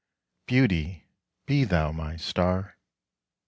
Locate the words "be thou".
1.45-1.91